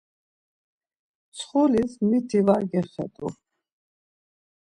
[1.27, 3.27] Mtsxulis miti var gexet̆u.